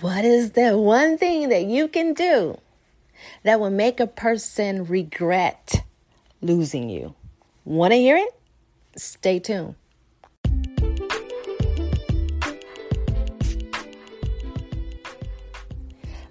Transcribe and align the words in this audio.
What 0.00 0.26
is 0.26 0.50
the 0.50 0.76
one 0.76 1.16
thing 1.16 1.48
that 1.48 1.64
you 1.64 1.88
can 1.88 2.12
do 2.12 2.58
that 3.44 3.60
will 3.60 3.70
make 3.70 3.98
a 3.98 4.06
person 4.06 4.84
regret 4.84 5.82
losing 6.42 6.90
you? 6.90 7.14
Want 7.64 7.92
to 7.92 7.96
hear 7.96 8.18
it? 8.18 8.28
Stay 8.98 9.38
tuned. 9.38 9.74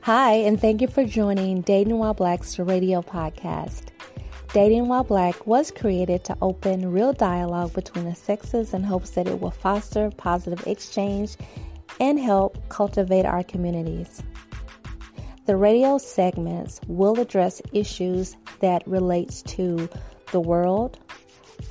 Hi, 0.01 0.33
and 0.33 0.61
thank 0.61 0.81
you 0.81 0.87
for 0.87 1.03
joining 1.03 1.61
Dating 1.61 1.97
While 1.97 2.13
Black's 2.13 2.59
radio 2.59 3.01
podcast. 3.01 3.85
Dating 4.53 4.87
While 4.87 5.05
Black 5.05 5.47
was 5.47 5.71
created 5.71 6.23
to 6.25 6.37
open 6.39 6.91
real 6.91 7.13
dialogue 7.13 7.73
between 7.73 8.05
the 8.05 8.13
sexes 8.13 8.75
in 8.75 8.83
hopes 8.83 9.09
that 9.11 9.27
it 9.27 9.41
will 9.41 9.49
foster 9.49 10.11
positive 10.11 10.67
exchange 10.67 11.35
and 11.99 12.19
help 12.19 12.57
cultivate 12.69 13.25
our 13.25 13.43
communities. 13.43 14.21
The 15.45 15.55
radio 15.55 15.97
segments 15.97 16.81
will 16.87 17.19
address 17.19 17.61
issues 17.71 18.35
that 18.61 18.87
relates 18.87 19.41
to 19.43 19.87
the 20.31 20.39
world, 20.39 20.97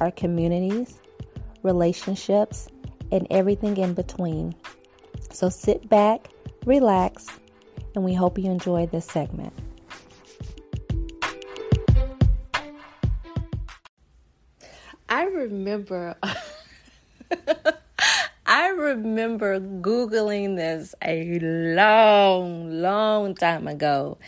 our 0.01 0.11
communities, 0.11 1.01
relationships, 1.63 2.69
and 3.11 3.27
everything 3.31 3.77
in 3.77 3.95
between. 3.95 4.55
So 5.33 5.49
sit 5.49 5.89
back, 5.89 6.29
relax, 6.65 7.27
and 7.95 8.05
we 8.05 8.15
hope 8.15 8.39
you 8.39 8.51
enjoy 8.51 8.87
this 8.87 9.07
segment. 9.07 9.53
I 15.09 15.25
remember 15.25 16.17
I 16.23 16.37
remember 18.85 19.61
googling 19.61 20.57
this 20.57 20.95
a 21.03 21.39
long 21.41 22.71
long 22.71 23.35
time 23.35 23.67
ago 23.67 24.19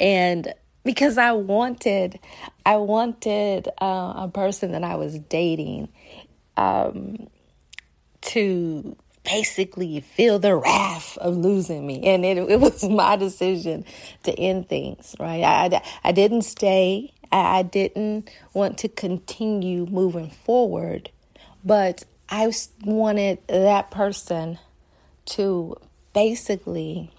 and 0.00 0.52
because 0.84 1.18
I 1.18 1.32
wanted 1.32 2.18
I 2.64 2.76
wanted 2.76 3.68
uh, 3.80 4.12
a 4.16 4.30
person 4.32 4.72
that 4.72 4.84
I 4.84 4.94
was 4.94 5.18
dating 5.18 5.88
um, 6.56 7.28
to 8.22 8.96
basically 9.24 10.00
feel 10.00 10.38
the 10.38 10.56
wrath 10.56 11.18
of 11.18 11.36
losing 11.36 11.86
me. 11.86 12.02
And 12.04 12.24
it, 12.24 12.38
it 12.38 12.60
was 12.60 12.84
my 12.88 13.16
decision 13.16 13.84
to 14.24 14.32
end 14.32 14.68
things, 14.68 15.14
right? 15.20 15.42
I, 15.42 15.82
I 16.04 16.12
didn't 16.12 16.42
stay. 16.42 17.12
I 17.30 17.62
didn't 17.62 18.30
want 18.54 18.78
to 18.78 18.88
continue 18.88 19.84
moving 19.86 20.30
forward, 20.30 21.10
but 21.62 22.04
I 22.30 22.52
wanted 22.84 23.38
that 23.48 23.90
person 23.90 24.58
to 25.26 25.76
basically, 26.12 27.10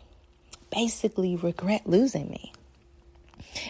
basically 0.71 1.35
regret 1.35 1.87
losing 1.87 2.29
me. 2.29 2.53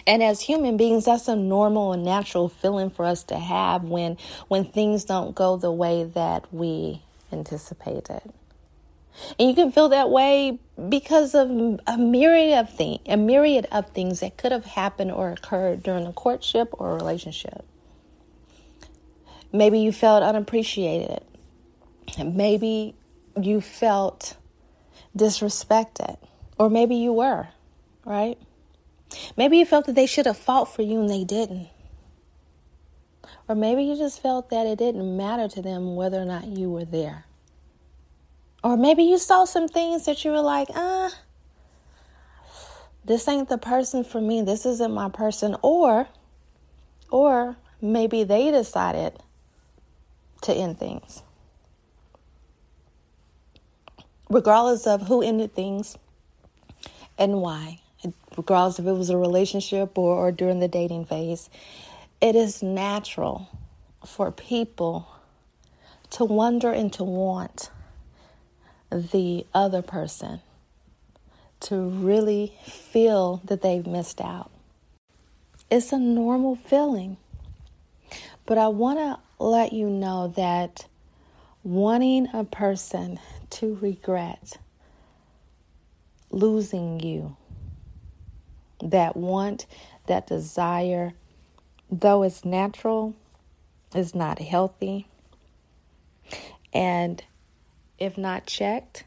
And 0.06 0.22
as 0.22 0.42
human 0.42 0.76
beings, 0.76 1.06
that's 1.06 1.28
a 1.28 1.36
normal 1.36 1.92
and 1.92 2.04
natural 2.04 2.48
feeling 2.48 2.90
for 2.90 3.04
us 3.04 3.22
to 3.24 3.38
have 3.38 3.84
when 3.84 4.18
when 4.48 4.64
things 4.64 5.04
don't 5.04 5.34
go 5.34 5.56
the 5.56 5.72
way 5.72 6.04
that 6.04 6.52
we 6.52 7.02
anticipated. 7.32 8.20
And 9.38 9.48
you 9.48 9.54
can 9.54 9.72
feel 9.72 9.88
that 9.90 10.10
way 10.10 10.58
because 10.88 11.34
of 11.34 11.50
a 11.86 11.98
myriad 11.98 12.58
of 12.58 12.74
things, 12.74 13.00
a 13.06 13.16
myriad 13.16 13.66
of 13.72 13.90
things 13.90 14.20
that 14.20 14.36
could 14.36 14.52
have 14.52 14.64
happened 14.64 15.12
or 15.12 15.30
occurred 15.30 15.82
during 15.82 16.06
a 16.06 16.12
courtship 16.12 16.68
or 16.72 16.92
a 16.92 16.94
relationship. 16.94 17.64
Maybe 19.52 19.80
you 19.80 19.92
felt 19.92 20.22
unappreciated. 20.22 21.22
Maybe 22.18 22.94
you 23.40 23.60
felt 23.60 24.36
disrespected. 25.16 26.16
Or 26.58 26.68
maybe 26.68 26.96
you 26.96 27.12
were, 27.12 27.48
right? 28.04 28.38
Maybe 29.36 29.58
you 29.58 29.64
felt 29.64 29.86
that 29.86 29.94
they 29.94 30.06
should 30.06 30.26
have 30.26 30.36
fought 30.36 30.74
for 30.74 30.82
you 30.82 31.00
and 31.00 31.08
they 31.08 31.24
didn't. 31.24 31.68
Or 33.48 33.54
maybe 33.54 33.82
you 33.82 33.96
just 33.96 34.20
felt 34.20 34.50
that 34.50 34.66
it 34.66 34.78
didn't 34.78 35.16
matter 35.16 35.48
to 35.48 35.62
them 35.62 35.96
whether 35.96 36.20
or 36.20 36.24
not 36.24 36.46
you 36.46 36.70
were 36.70 36.84
there. 36.84 37.24
Or 38.62 38.76
maybe 38.76 39.04
you 39.04 39.18
saw 39.18 39.44
some 39.44 39.68
things 39.68 40.04
that 40.04 40.24
you 40.24 40.30
were 40.30 40.42
like, 40.42 40.68
ah, 40.74 41.06
uh, 41.06 41.10
this 43.04 43.26
ain't 43.26 43.48
the 43.48 43.58
person 43.58 44.04
for 44.04 44.20
me. 44.20 44.42
This 44.42 44.66
isn't 44.66 44.92
my 44.92 45.08
person. 45.08 45.56
Or, 45.62 46.06
or 47.10 47.56
maybe 47.80 48.22
they 48.22 48.50
decided 48.50 49.14
to 50.42 50.52
end 50.52 50.78
things. 50.78 51.22
Regardless 54.30 54.86
of 54.86 55.08
who 55.08 55.22
ended 55.22 55.54
things 55.54 55.98
and 57.18 57.42
why, 57.42 57.80
regardless 58.36 58.78
if 58.78 58.86
it 58.86 58.92
was 58.92 59.10
a 59.10 59.16
relationship 59.16 59.98
or, 59.98 60.14
or 60.14 60.32
during 60.32 60.60
the 60.60 60.68
dating 60.68 61.04
phase, 61.04 61.50
it 62.20 62.36
is 62.36 62.62
natural 62.62 63.48
for 64.06 64.30
people 64.30 65.08
to 66.10 66.24
wonder 66.24 66.72
and 66.72 66.92
to 66.92 67.04
want 67.04 67.70
the 68.90 69.46
other 69.52 69.82
person 69.82 70.40
to 71.60 71.76
really 71.76 72.54
feel 72.64 73.42
that 73.44 73.62
they've 73.62 73.86
missed 73.86 74.20
out. 74.20 74.50
It's 75.70 75.92
a 75.92 75.98
normal 75.98 76.56
feeling. 76.56 77.16
But 78.46 78.58
I 78.58 78.68
want 78.68 78.98
to 78.98 79.18
let 79.44 79.72
you 79.72 79.88
know 79.88 80.28
that 80.36 80.86
wanting 81.62 82.28
a 82.32 82.44
person 82.44 83.20
to 83.50 83.78
regret 83.80 84.58
losing 86.30 87.00
you, 87.00 87.36
that 88.82 89.16
want, 89.16 89.66
that 90.06 90.26
desire, 90.26 91.12
though 91.90 92.22
it's 92.22 92.44
natural, 92.44 93.14
is 93.94 94.14
not 94.14 94.38
healthy. 94.38 95.06
And 96.72 97.22
if 97.98 98.16
not 98.16 98.46
checked, 98.46 99.04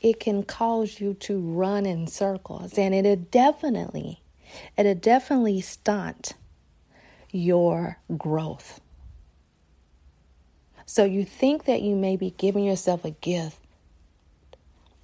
it 0.00 0.18
can 0.18 0.42
cause 0.42 1.00
you 1.00 1.14
to 1.14 1.38
run 1.38 1.86
in 1.86 2.06
circles 2.08 2.76
and 2.76 2.94
it'll 2.94 3.16
definitely 3.16 4.20
it'll 4.76 4.94
definitely 4.94 5.60
stunt 5.60 6.34
your 7.30 7.98
growth. 8.18 8.80
So 10.86 11.04
you 11.04 11.24
think 11.24 11.64
that 11.64 11.82
you 11.82 11.96
may 11.96 12.16
be 12.16 12.34
giving 12.36 12.64
yourself 12.64 13.04
a 13.04 13.10
gift 13.10 13.58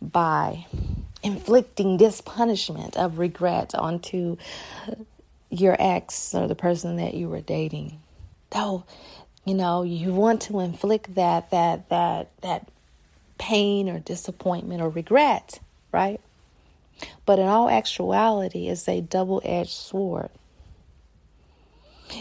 by 0.00 0.66
inflicting 1.22 1.96
this 1.96 2.20
punishment 2.20 2.96
of 2.96 3.18
regret 3.18 3.74
onto 3.74 4.36
your 5.50 5.76
ex 5.78 6.34
or 6.34 6.46
the 6.46 6.54
person 6.54 6.96
that 6.96 7.14
you 7.14 7.28
were 7.28 7.40
dating. 7.40 8.00
Though 8.50 8.84
you 9.48 9.54
know 9.54 9.82
you 9.82 10.12
want 10.12 10.42
to 10.42 10.60
inflict 10.60 11.14
that 11.14 11.50
that 11.50 11.88
that 11.88 12.28
that 12.42 12.68
pain 13.38 13.88
or 13.88 13.98
disappointment 13.98 14.82
or 14.82 14.90
regret 14.90 15.58
right 15.90 16.20
but 17.24 17.38
in 17.38 17.46
all 17.46 17.70
actuality 17.70 18.69
it's 18.69 18.86
a 18.88 19.00
double-edged 19.00 19.70
sword 19.70 20.28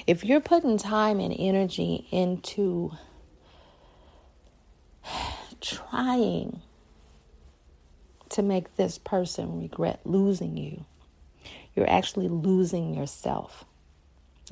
if 0.05 0.23
you're 0.23 0.39
putting 0.39 0.77
time 0.77 1.19
and 1.19 1.35
energy 1.37 2.07
into 2.11 2.91
trying 5.89 6.61
to 8.29 8.41
make 8.41 8.75
this 8.75 8.97
person 8.97 9.59
regret 9.59 9.99
losing 10.03 10.57
you 10.57 10.85
you're 11.75 11.89
actually 11.89 12.27
losing 12.27 12.93
yourself 12.93 13.65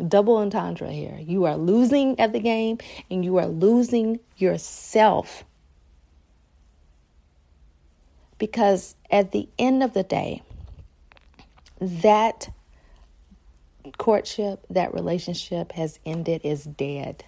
Double 0.06 0.36
entendre 0.38 0.92
here. 0.92 1.18
You 1.22 1.46
are 1.46 1.56
losing 1.56 2.20
at 2.20 2.34
the 2.34 2.40
game 2.40 2.80
and 3.10 3.24
you 3.24 3.38
are 3.38 3.48
losing 3.48 4.20
yourself. 4.36 5.46
Because 8.38 8.96
at 9.10 9.32
the 9.32 9.48
end 9.58 9.82
of 9.82 9.94
the 9.94 10.04
day, 10.04 10.42
that 11.80 12.54
courtship, 13.98 14.66
that 14.70 14.94
relationship 14.94 15.72
has 15.72 16.00
ended, 16.06 16.42
is 16.44 16.66
dead. 16.66 17.24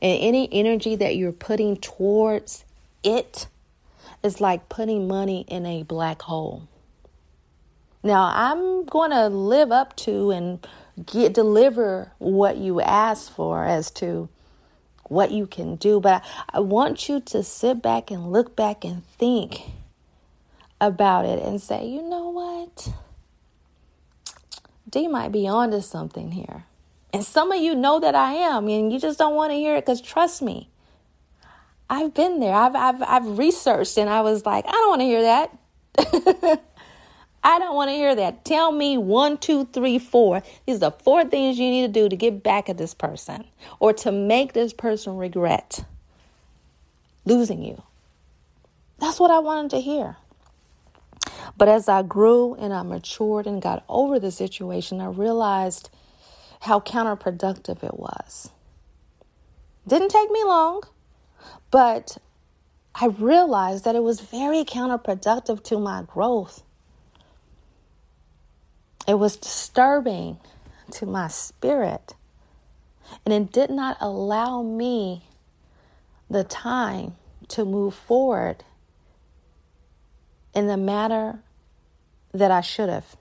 And 0.00 0.18
any 0.22 0.48
energy 0.52 0.96
that 0.96 1.16
you're 1.16 1.32
putting 1.32 1.76
towards 1.76 2.63
it 3.04 3.46
is 4.22 4.40
like 4.40 4.68
putting 4.68 5.06
money 5.06 5.44
in 5.48 5.66
a 5.66 5.82
black 5.82 6.22
hole. 6.22 6.66
Now, 8.02 8.32
I'm 8.34 8.84
going 8.84 9.10
to 9.10 9.28
live 9.28 9.70
up 9.70 9.96
to 9.96 10.30
and 10.30 10.66
get 11.06 11.32
deliver 11.32 12.12
what 12.18 12.56
you 12.56 12.80
ask 12.80 13.32
for 13.32 13.64
as 13.64 13.90
to 13.92 14.28
what 15.04 15.30
you 15.30 15.46
can 15.46 15.76
do, 15.76 16.00
but 16.00 16.24
I, 16.50 16.60
want 16.60 17.08
you 17.08 17.20
to 17.20 17.42
sit 17.42 17.82
back 17.82 18.10
and 18.10 18.32
look 18.32 18.56
back 18.56 18.84
and 18.84 19.06
think 19.18 19.60
about 20.80 21.26
it 21.26 21.42
and 21.42 21.60
say, 21.60 21.86
you 21.86 22.02
know 22.02 22.30
what? 22.30 22.92
D 24.88 25.08
might 25.08 25.32
be 25.32 25.46
onto 25.46 25.80
something 25.80 26.32
here. 26.32 26.64
And 27.12 27.24
some 27.24 27.52
of 27.52 27.60
you 27.60 27.74
know 27.74 28.00
that 28.00 28.14
I 28.14 28.32
am, 28.32 28.68
and 28.68 28.92
you 28.92 28.98
just 28.98 29.18
don't 29.18 29.34
want 29.34 29.52
to 29.52 29.56
hear 29.56 29.76
it 29.76 29.82
because 29.82 30.00
trust 30.00 30.42
me, 30.42 30.68
I've 31.88 32.14
been 32.14 32.40
there. 32.40 32.54
I've, 32.54 32.74
I've, 32.74 33.02
I've 33.02 33.38
researched 33.38 33.98
and 33.98 34.10
I 34.10 34.22
was 34.22 34.46
like, 34.46 34.66
I 34.66 34.72
don't 34.72 34.88
want 34.88 35.00
to 35.00 35.06
hear 35.06 35.22
that. 35.22 36.62
I 37.44 37.58
don't 37.58 37.76
want 37.76 37.90
to 37.90 37.94
hear 37.94 38.14
that. 38.14 38.44
Tell 38.44 38.72
me 38.72 38.96
one, 38.96 39.36
two, 39.36 39.66
three, 39.66 39.98
four. 39.98 40.42
These 40.66 40.82
are 40.82 40.90
four 40.90 41.24
things 41.24 41.58
you 41.58 41.70
need 41.70 41.82
to 41.86 41.92
do 41.92 42.08
to 42.08 42.16
get 42.16 42.42
back 42.42 42.70
at 42.70 42.78
this 42.78 42.94
person 42.94 43.44
or 43.80 43.92
to 43.94 44.10
make 44.10 44.54
this 44.54 44.72
person 44.72 45.16
regret 45.16 45.84
losing 47.26 47.62
you. 47.62 47.82
That's 48.98 49.20
what 49.20 49.30
I 49.30 49.40
wanted 49.40 49.72
to 49.72 49.80
hear. 49.80 50.16
But 51.56 51.68
as 51.68 51.88
I 51.88 52.02
grew 52.02 52.54
and 52.54 52.72
I 52.72 52.82
matured 52.82 53.46
and 53.46 53.60
got 53.60 53.84
over 53.88 54.18
the 54.18 54.30
situation, 54.30 55.00
I 55.00 55.06
realized 55.06 55.90
how 56.60 56.80
counterproductive 56.80 57.84
it 57.84 57.98
was. 57.98 58.50
Didn't 59.86 60.08
take 60.08 60.30
me 60.30 60.42
long, 60.44 60.82
but 61.70 62.18
I 62.94 63.06
realized 63.06 63.84
that 63.84 63.96
it 63.96 64.02
was 64.02 64.20
very 64.20 64.64
counterproductive 64.64 65.64
to 65.64 65.78
my 65.78 66.02
growth. 66.02 66.62
It 69.06 69.14
was 69.14 69.36
disturbing 69.36 70.38
to 70.92 71.06
my 71.06 71.28
spirit. 71.28 72.14
And 73.24 73.34
it 73.34 73.52
did 73.52 73.70
not 73.70 73.96
allow 74.00 74.62
me 74.62 75.24
the 76.30 76.44
time 76.44 77.16
to 77.48 77.64
move 77.64 77.94
forward 77.94 78.64
in 80.54 80.66
the 80.66 80.76
manner 80.76 81.42
that 82.32 82.50
I 82.50 82.60
should 82.60 82.88
have. 82.88 83.16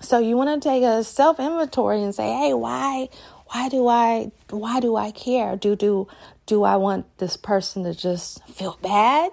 So 0.00 0.18
you 0.18 0.36
want 0.36 0.62
to 0.62 0.68
take 0.68 0.82
a 0.82 1.02
self 1.02 1.40
inventory 1.40 2.02
and 2.02 2.14
say, 2.14 2.32
"Hey, 2.32 2.52
why 2.52 3.08
why 3.48 3.68
do 3.68 3.86
I 3.86 4.32
why 4.50 4.80
do 4.80 4.96
I 4.96 5.10
care? 5.10 5.56
Do 5.56 5.76
do 5.76 6.08
do 6.46 6.64
I 6.64 6.76
want 6.76 7.18
this 7.18 7.36
person 7.36 7.84
to 7.84 7.94
just 7.94 8.44
feel 8.48 8.78
bad? 8.82 9.32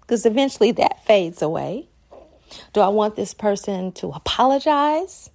Because 0.00 0.26
eventually 0.26 0.72
that 0.72 1.04
fades 1.04 1.40
away. 1.42 1.88
Do 2.72 2.80
I 2.80 2.88
want 2.88 3.16
this 3.16 3.34
person 3.34 3.92
to 3.92 4.08
apologize? 4.08 5.30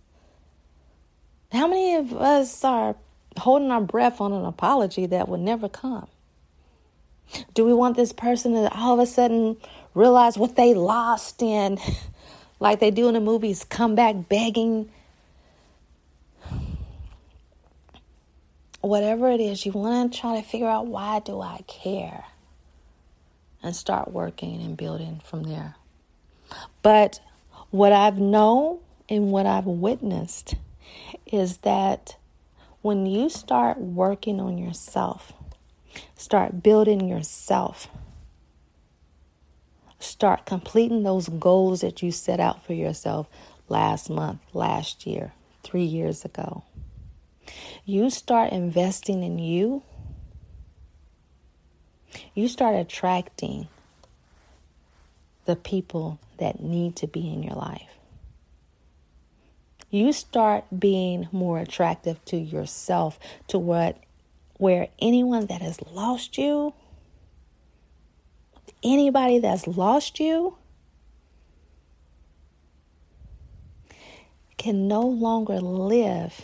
How 1.52 1.68
many 1.68 1.96
of 1.96 2.14
us 2.14 2.64
are 2.64 2.96
holding 3.38 3.72
our 3.72 3.82
breath 3.82 4.22
on 4.22 4.34
an 4.34 4.46
apology 4.46 5.08
that 5.08 5.28
will 5.28 5.40
never 5.40 5.68
come? 5.68 6.08
Do 7.54 7.66
we 7.66 7.74
want 7.74 7.96
this 7.96 8.14
person 8.14 8.54
to 8.54 8.72
all 8.74 8.94
of 8.94 9.00
a 9.00 9.06
sudden 9.06 9.58
realize 9.94 10.38
what 10.38 10.56
they 10.56 10.74
lost 10.74 11.42
and, 11.42 11.80
like 12.60 12.80
they 12.80 12.92
do 12.92 13.08
in 13.08 13.16
the 13.16 13.20
movies, 13.20 13.64
come 13.64 13.96
back 13.96 14.16
begging? 14.30 14.92
Whatever 18.82 19.30
it 19.30 19.42
is, 19.42 19.66
you 19.66 19.74
want 19.74 20.14
to 20.14 20.20
try 20.20 20.40
to 20.40 20.48
figure 20.48 20.68
out 20.68 20.88
why 20.88 21.20
do 21.20 21.42
I 21.42 21.64
care? 21.68 22.26
And 23.62 23.76
start 23.76 24.12
working 24.12 24.62
and 24.62 24.78
building 24.78 25.22
from 25.24 25.44
there. 25.44 25.76
But 26.82 27.20
what 27.72 27.92
I've 27.92 28.18
known 28.18 28.80
and 29.10 29.32
what 29.32 29.46
I've 29.46 29.66
witnessed 29.66 30.56
is 31.26 31.58
that 31.58 32.16
when 32.82 33.06
you 33.06 33.30
start 33.30 33.78
working 33.78 34.40
on 34.40 34.58
yourself, 34.58 35.34
start 36.16 36.64
building 36.64 37.08
yourself, 37.08 37.90
start 40.00 40.46
completing 40.46 41.04
those 41.04 41.28
goals 41.28 41.82
that 41.82 42.02
you 42.02 42.12
set 42.12 42.40
out 42.40 42.66
for 42.66 42.74
yourself 42.74 43.28
last 43.68 44.10
month, 44.10 44.40
last 44.54 45.06
year, 45.06 45.34
three 45.64 45.84
years 45.84 46.24
ago. 46.24 46.64
You 47.86 48.10
start 48.10 48.52
investing 48.52 49.24
in 49.24 49.40
you, 49.40 49.84
you 52.34 52.48
start 52.48 52.76
attracting 52.76 53.68
the 55.46 55.56
people 55.56 56.20
that 56.38 56.62
need 56.62 56.96
to 56.98 57.08
be 57.08 57.32
in 57.32 57.44
your 57.44 57.56
life. 57.56 57.90
You 59.90 60.14
start 60.14 60.66
being 60.78 61.28
more 61.32 61.60
attractive 61.60 62.24
to 62.26 62.38
yourself, 62.38 63.18
to 63.48 63.58
what 63.58 63.98
where 64.58 64.90
anyone 65.00 65.48
that 65.48 65.62
has 65.62 65.82
lost 65.94 66.38
you, 66.38 66.74
anybody 68.84 69.40
that's 69.40 69.66
lost 69.66 70.20
you, 70.20 70.58
can 74.58 74.88
no 74.88 75.02
longer 75.02 75.60
live 75.62 76.42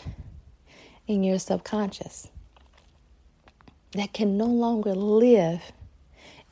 in 1.06 1.22
your 1.22 1.38
subconscious. 1.38 2.28
That 3.92 4.12
can 4.12 4.36
no 4.36 4.46
longer 4.46 4.94
live 4.94 5.72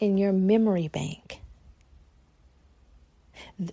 in 0.01 0.19
your 0.19 0.33
memory 0.33 0.89
bank 0.89 1.41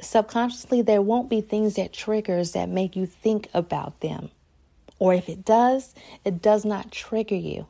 subconsciously 0.01 0.81
there 0.81 1.01
won't 1.01 1.29
be 1.29 1.41
things 1.41 1.75
that 1.75 1.93
triggers 1.93 2.51
that 2.51 2.69
make 2.69 2.95
you 2.95 3.05
think 3.05 3.47
about 3.53 3.99
them. 4.01 4.29
Or 4.99 5.13
if 5.13 5.27
it 5.29 5.43
does, 5.43 5.95
it 6.23 6.41
does 6.41 6.63
not 6.63 6.91
trigger 6.91 7.35
you. 7.35 7.65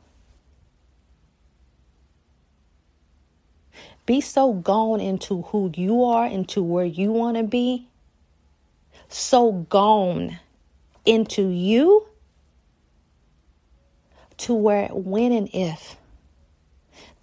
Be 4.04 4.20
so 4.20 4.52
gone 4.52 5.00
into 5.00 5.42
who 5.42 5.72
you 5.74 6.04
are, 6.04 6.26
into 6.26 6.62
where 6.62 6.84
you 6.84 7.12
want 7.12 7.36
to 7.36 7.44
be, 7.44 7.86
so 9.08 9.52
gone 9.52 10.38
into 11.04 11.48
you 11.48 12.06
to 14.42 14.54
where 14.54 14.88
when 14.88 15.32
and 15.32 15.48
if 15.52 15.96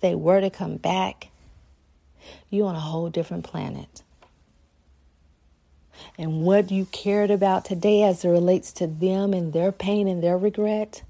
they 0.02 0.16
were 0.16 0.42
to 0.42 0.50
come 0.50 0.78
back, 0.78 1.30
you're 2.50 2.68
on 2.68 2.76
a 2.76 2.80
whole 2.80 3.10
different 3.10 3.44
planet 3.44 4.04
and 6.18 6.42
what 6.42 6.72
you 6.72 6.86
cared 6.86 7.32
about 7.32 7.66
today 7.66 8.04
as 8.04 8.24
it 8.24 8.30
relates 8.30 8.72
to 8.74 8.88
them 8.88 9.34
and 9.34 9.54
their 9.54 9.72
pain 9.72 10.08
and 10.08 10.24
their 10.24 10.38
regret 10.38 11.04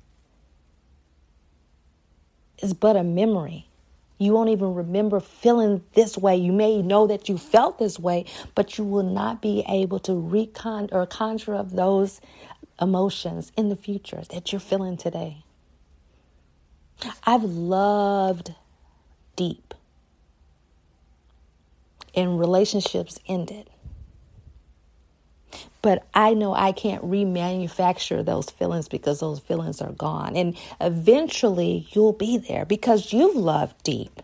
is 2.60 2.74
but 2.74 2.96
a 2.96 3.04
memory. 3.04 3.66
You 4.18 4.34
won't 4.34 4.50
even 4.50 4.76
remember 4.76 5.20
feeling 5.20 5.82
this 5.94 6.18
way. 6.18 6.36
You 6.36 6.52
may 6.52 6.82
know 6.82 7.08
that 7.08 7.30
you 7.30 7.38
felt 7.38 7.80
this 7.80 7.98
way, 7.98 8.26
but 8.54 8.78
you 8.78 8.84
will 8.84 9.04
not 9.04 9.42
be 9.42 9.64
able 9.68 10.00
to 10.00 10.14
recon 10.14 10.90
or 10.92 11.06
conjure 11.06 11.56
up 11.56 11.72
those 11.72 12.20
emotions 12.82 13.52
in 13.58 13.70
the 13.70 13.76
future 13.76 14.24
that 14.32 14.52
you're 14.52 14.60
feeling 14.60 14.98
today. 14.98 15.44
I've 17.26 17.44
loved 17.44 18.54
deep 19.36 19.74
and 22.16 22.40
relationships 22.40 23.20
ended. 23.28 23.70
But 25.82 26.06
I 26.14 26.34
know 26.34 26.54
I 26.54 26.74
can't 26.74 27.04
remanufacture 27.04 28.26
those 28.26 28.50
feelings 28.50 28.90
because 28.90 29.22
those 29.22 29.40
feelings 29.40 29.82
are 29.82 29.94
gone. 29.94 30.36
And 30.36 30.58
eventually 30.82 31.88
you'll 31.92 32.14
be 32.14 32.38
there 32.38 32.66
because 32.66 33.14
you've 33.14 33.36
loved 33.36 33.82
deep. 33.84 34.22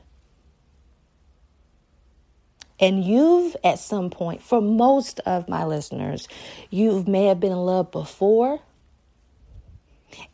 And 2.77 3.05
you've, 3.05 3.55
at 3.63 3.79
some 3.79 4.09
point, 4.09 4.43
for 4.43 4.61
most 4.61 5.21
of 5.21 5.47
my 5.47 5.63
listeners, 5.63 6.27
you 6.69 7.05
may 7.07 7.27
have 7.27 7.39
been 7.39 7.53
in 7.53 7.57
love 7.57 7.89
before 7.89 8.59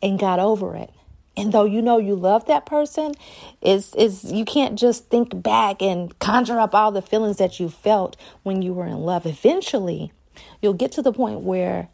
and 0.02 0.18
got 0.18 0.40
over 0.40 0.74
it. 0.74 0.90
And 1.36 1.52
though 1.52 1.64
you 1.64 1.80
know 1.80 1.98
you 1.98 2.14
love 2.14 2.46
that 2.46 2.66
person, 2.66 3.14
is 3.62 3.94
is 3.94 4.30
you 4.30 4.44
can't 4.44 4.78
just 4.78 5.08
think 5.08 5.42
back 5.42 5.80
and 5.80 6.18
conjure 6.18 6.60
up 6.60 6.74
all 6.74 6.92
the 6.92 7.00
feelings 7.00 7.38
that 7.38 7.58
you 7.58 7.70
felt 7.70 8.16
when 8.42 8.60
you 8.60 8.74
were 8.74 8.86
in 8.86 8.98
love. 8.98 9.24
Eventually, 9.24 10.12
You'll 10.60 10.74
get 10.74 10.92
to 10.92 11.02
the 11.02 11.12
point 11.12 11.40
where 11.40 11.88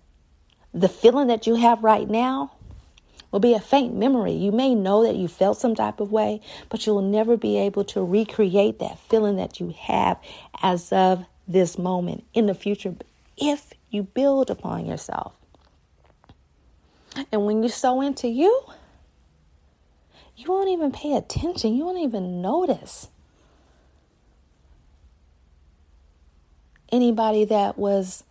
the 0.72 0.88
feeling 0.88 1.26
that 1.28 1.46
you 1.46 1.56
have 1.56 1.82
right 1.82 2.08
now 2.08 2.52
will 3.30 3.40
be 3.40 3.54
a 3.54 3.60
faint 3.60 3.94
memory. 3.94 4.32
You 4.32 4.52
may 4.52 4.74
know 4.74 5.04
that 5.04 5.16
you 5.16 5.28
felt 5.28 5.58
some 5.58 5.74
type 5.74 6.00
of 6.00 6.12
way, 6.12 6.40
but 6.68 6.86
you 6.86 6.94
will 6.94 7.02
never 7.02 7.36
be 7.36 7.58
able 7.58 7.84
to 7.84 8.04
recreate 8.04 8.78
that 8.78 8.98
feeling 8.98 9.36
that 9.36 9.60
you 9.60 9.74
have 9.78 10.18
as 10.62 10.92
of 10.92 11.24
this 11.46 11.78
moment 11.78 12.24
in 12.34 12.46
the 12.46 12.54
future 12.54 12.94
if 13.36 13.72
you 13.90 14.02
build 14.02 14.50
upon 14.50 14.86
yourself. 14.86 15.32
And 17.32 17.46
when 17.46 17.62
you 17.62 17.68
sow 17.68 18.00
into 18.00 18.28
you, 18.28 18.62
you 20.38 20.52
won't 20.52 20.68
even 20.68 20.92
pay 20.92 21.16
attention. 21.16 21.74
You 21.74 21.84
won't 21.84 21.98
even 21.98 22.40
notice 22.40 23.08
anybody 26.90 27.44
that 27.46 27.76
was 27.76 28.22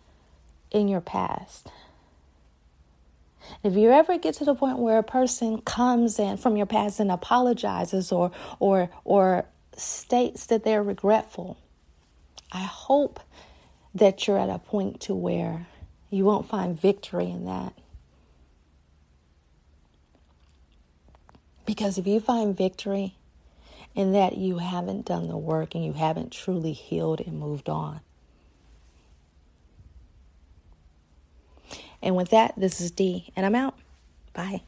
in 0.71 0.87
your 0.87 1.01
past. 1.01 1.69
If 3.61 3.75
you 3.75 3.91
ever 3.91 4.17
get 4.17 4.35
to 4.35 4.45
the 4.45 4.55
point 4.55 4.79
where 4.79 4.97
a 4.97 5.03
person 5.03 5.61
comes 5.61 6.17
in 6.17 6.37
from 6.37 6.55
your 6.55 6.65
past 6.65 6.99
and 6.99 7.11
apologizes 7.11 8.11
or 8.11 8.31
or 8.59 8.89
or 9.03 9.45
states 9.75 10.45
that 10.47 10.63
they're 10.63 10.83
regretful, 10.83 11.57
I 12.53 12.63
hope 12.63 13.19
that 13.95 14.27
you're 14.27 14.39
at 14.39 14.49
a 14.49 14.59
point 14.59 15.01
to 15.01 15.13
where 15.13 15.67
you 16.09 16.23
won't 16.23 16.47
find 16.47 16.79
victory 16.79 17.29
in 17.29 17.45
that. 17.45 17.73
Because 21.67 21.99
if 21.99 22.07
you 22.07 22.21
find 22.21 22.57
victory 22.57 23.15
in 23.93 24.13
that 24.13 24.37
you 24.37 24.59
haven't 24.59 25.05
done 25.05 25.27
the 25.27 25.37
work 25.37 25.75
and 25.75 25.85
you 25.85 25.93
haven't 25.93 26.31
truly 26.31 26.73
healed 26.73 27.21
and 27.21 27.39
moved 27.39 27.69
on. 27.69 27.99
And 32.01 32.15
with 32.15 32.29
that, 32.29 32.53
this 32.57 32.81
is 32.81 32.91
Dee, 32.91 33.31
and 33.35 33.45
I'm 33.45 33.55
out. 33.55 33.75
Bye. 34.33 34.61